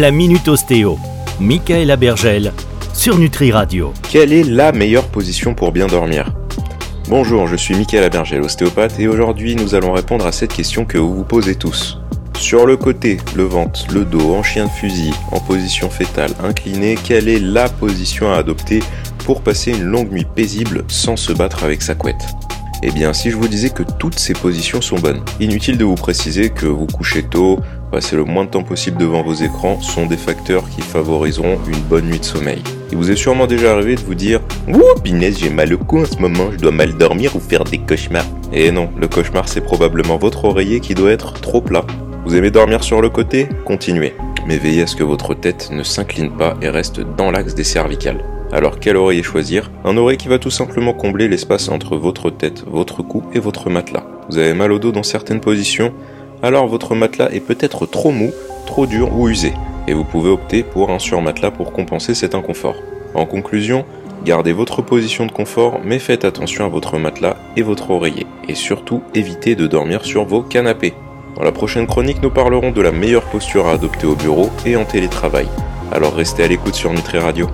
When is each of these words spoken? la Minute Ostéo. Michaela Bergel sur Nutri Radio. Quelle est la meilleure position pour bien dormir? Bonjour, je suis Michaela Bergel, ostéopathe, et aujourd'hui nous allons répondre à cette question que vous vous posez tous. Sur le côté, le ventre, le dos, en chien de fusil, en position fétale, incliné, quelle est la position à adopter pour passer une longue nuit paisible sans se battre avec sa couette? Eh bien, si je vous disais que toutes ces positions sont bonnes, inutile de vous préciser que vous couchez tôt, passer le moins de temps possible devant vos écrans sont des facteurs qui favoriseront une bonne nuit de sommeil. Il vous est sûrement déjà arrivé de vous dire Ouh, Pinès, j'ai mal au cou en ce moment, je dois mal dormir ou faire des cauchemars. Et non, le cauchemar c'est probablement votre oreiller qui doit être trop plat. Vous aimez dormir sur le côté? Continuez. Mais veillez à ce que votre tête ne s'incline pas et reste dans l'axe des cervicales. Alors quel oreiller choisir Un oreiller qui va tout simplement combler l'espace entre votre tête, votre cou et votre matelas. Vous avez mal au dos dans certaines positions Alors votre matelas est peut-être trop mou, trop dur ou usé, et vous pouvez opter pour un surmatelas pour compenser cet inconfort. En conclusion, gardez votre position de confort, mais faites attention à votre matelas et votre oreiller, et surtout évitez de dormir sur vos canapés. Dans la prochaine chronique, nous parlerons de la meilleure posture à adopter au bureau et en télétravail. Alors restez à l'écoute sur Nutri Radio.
la 0.00 0.10
Minute 0.10 0.48
Ostéo. 0.48 0.98
Michaela 1.40 1.96
Bergel 1.96 2.52
sur 2.92 3.18
Nutri 3.18 3.50
Radio. 3.50 3.94
Quelle 4.10 4.32
est 4.32 4.44
la 4.44 4.72
meilleure 4.72 5.08
position 5.08 5.54
pour 5.54 5.72
bien 5.72 5.86
dormir? 5.86 6.32
Bonjour, 7.08 7.46
je 7.46 7.56
suis 7.56 7.74
Michaela 7.74 8.10
Bergel, 8.10 8.42
ostéopathe, 8.42 9.00
et 9.00 9.08
aujourd'hui 9.08 9.56
nous 9.56 9.74
allons 9.74 9.92
répondre 9.92 10.26
à 10.26 10.32
cette 10.32 10.52
question 10.52 10.84
que 10.84 10.98
vous 10.98 11.14
vous 11.14 11.24
posez 11.24 11.54
tous. 11.54 11.98
Sur 12.38 12.66
le 12.66 12.76
côté, 12.76 13.16
le 13.34 13.44
ventre, 13.44 13.86
le 13.92 14.04
dos, 14.04 14.34
en 14.34 14.42
chien 14.42 14.66
de 14.66 14.70
fusil, 14.70 15.12
en 15.32 15.40
position 15.40 15.88
fétale, 15.88 16.32
incliné, 16.42 16.96
quelle 17.02 17.28
est 17.28 17.40
la 17.40 17.68
position 17.68 18.30
à 18.30 18.36
adopter 18.36 18.80
pour 19.24 19.40
passer 19.40 19.70
une 19.70 19.84
longue 19.84 20.12
nuit 20.12 20.26
paisible 20.26 20.84
sans 20.88 21.16
se 21.16 21.32
battre 21.32 21.64
avec 21.64 21.80
sa 21.80 21.94
couette? 21.94 22.26
Eh 22.82 22.90
bien, 22.90 23.12
si 23.12 23.30
je 23.30 23.36
vous 23.36 23.48
disais 23.48 23.70
que 23.70 23.82
toutes 23.82 24.18
ces 24.18 24.34
positions 24.34 24.80
sont 24.80 24.98
bonnes, 24.98 25.22
inutile 25.40 25.78
de 25.78 25.84
vous 25.84 25.94
préciser 25.94 26.50
que 26.50 26.66
vous 26.66 26.86
couchez 26.86 27.22
tôt, 27.22 27.58
passer 27.90 28.16
le 28.16 28.24
moins 28.24 28.44
de 28.44 28.50
temps 28.50 28.62
possible 28.62 28.98
devant 28.98 29.22
vos 29.22 29.34
écrans 29.34 29.80
sont 29.80 30.06
des 30.06 30.16
facteurs 30.16 30.68
qui 30.68 30.82
favoriseront 30.82 31.58
une 31.66 31.80
bonne 31.80 32.06
nuit 32.06 32.18
de 32.18 32.24
sommeil. 32.24 32.62
Il 32.92 32.98
vous 32.98 33.10
est 33.10 33.16
sûrement 33.16 33.46
déjà 33.46 33.72
arrivé 33.72 33.94
de 33.94 34.00
vous 34.00 34.14
dire 34.14 34.40
Ouh, 34.68 35.00
Pinès, 35.02 35.38
j'ai 35.38 35.50
mal 35.50 35.72
au 35.72 35.78
cou 35.78 36.00
en 36.00 36.04
ce 36.04 36.18
moment, 36.18 36.50
je 36.52 36.58
dois 36.58 36.70
mal 36.70 36.96
dormir 36.96 37.34
ou 37.34 37.40
faire 37.40 37.64
des 37.64 37.78
cauchemars. 37.78 38.26
Et 38.52 38.70
non, 38.70 38.90
le 38.96 39.08
cauchemar 39.08 39.48
c'est 39.48 39.62
probablement 39.62 40.18
votre 40.18 40.44
oreiller 40.44 40.80
qui 40.80 40.94
doit 40.94 41.10
être 41.10 41.32
trop 41.32 41.60
plat. 41.60 41.84
Vous 42.26 42.36
aimez 42.36 42.50
dormir 42.50 42.84
sur 42.84 43.00
le 43.00 43.08
côté? 43.08 43.48
Continuez. 43.64 44.14
Mais 44.46 44.58
veillez 44.58 44.82
à 44.82 44.86
ce 44.86 44.96
que 44.96 45.02
votre 45.02 45.34
tête 45.34 45.70
ne 45.72 45.82
s'incline 45.82 46.30
pas 46.30 46.56
et 46.62 46.68
reste 46.68 47.00
dans 47.00 47.30
l'axe 47.30 47.54
des 47.54 47.64
cervicales. 47.64 48.22
Alors 48.52 48.78
quel 48.78 48.96
oreiller 48.96 49.22
choisir 49.22 49.70
Un 49.84 49.96
oreiller 49.96 50.16
qui 50.16 50.28
va 50.28 50.38
tout 50.38 50.50
simplement 50.50 50.92
combler 50.92 51.28
l'espace 51.28 51.68
entre 51.68 51.96
votre 51.96 52.30
tête, 52.30 52.64
votre 52.66 53.02
cou 53.02 53.24
et 53.34 53.40
votre 53.40 53.70
matelas. 53.70 54.06
Vous 54.28 54.38
avez 54.38 54.54
mal 54.54 54.72
au 54.72 54.78
dos 54.78 54.92
dans 54.92 55.02
certaines 55.02 55.40
positions 55.40 55.92
Alors 56.42 56.68
votre 56.68 56.94
matelas 56.94 57.30
est 57.32 57.40
peut-être 57.40 57.86
trop 57.86 58.12
mou, 58.12 58.30
trop 58.64 58.86
dur 58.86 59.12
ou 59.16 59.28
usé, 59.28 59.52
et 59.88 59.94
vous 59.94 60.04
pouvez 60.04 60.30
opter 60.30 60.62
pour 60.62 60.90
un 60.90 60.98
surmatelas 60.98 61.50
pour 61.50 61.72
compenser 61.72 62.14
cet 62.14 62.34
inconfort. 62.34 62.76
En 63.14 63.26
conclusion, 63.26 63.84
gardez 64.24 64.52
votre 64.52 64.80
position 64.80 65.26
de 65.26 65.32
confort, 65.32 65.80
mais 65.84 65.98
faites 65.98 66.24
attention 66.24 66.64
à 66.64 66.68
votre 66.68 66.98
matelas 66.98 67.36
et 67.56 67.62
votre 67.62 67.90
oreiller, 67.90 68.26
et 68.48 68.54
surtout 68.54 69.02
évitez 69.14 69.56
de 69.56 69.66
dormir 69.66 70.04
sur 70.04 70.24
vos 70.24 70.42
canapés. 70.42 70.94
Dans 71.36 71.42
la 71.42 71.52
prochaine 71.52 71.86
chronique, 71.86 72.22
nous 72.22 72.30
parlerons 72.30 72.70
de 72.70 72.80
la 72.80 72.92
meilleure 72.92 73.24
posture 73.24 73.66
à 73.66 73.72
adopter 73.72 74.06
au 74.06 74.14
bureau 74.14 74.50
et 74.64 74.76
en 74.76 74.84
télétravail. 74.84 75.48
Alors 75.92 76.14
restez 76.14 76.44
à 76.44 76.48
l'écoute 76.48 76.74
sur 76.74 76.92
Nutri 76.92 77.18
Radio. 77.18 77.48